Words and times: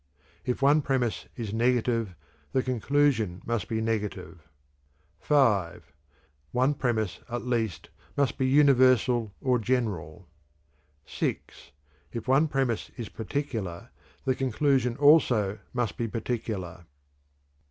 If 0.43 0.63
one 0.63 0.81
premise 0.81 1.27
is 1.35 1.53
negative, 1.53 2.15
the 2.53 2.63
conclusion 2.63 3.43
must 3.45 3.67
be 3.67 3.81
negative. 3.81 4.47
V. 5.23 5.35
One 6.51 6.73
premise, 6.73 7.19
at 7.29 7.43
least, 7.45 7.91
must 8.17 8.39
be 8.39 8.47
universal 8.47 9.31
or 9.41 9.59
general. 9.59 10.27
VI. 11.07 11.41
If 12.11 12.27
one 12.27 12.47
premise 12.47 12.89
is 12.97 13.09
particular, 13.09 13.91
the 14.25 14.33
conclusion 14.33 14.97
also 14.97 15.59
must 15.71 15.97
be 15.97 16.07
particular. 16.07 16.87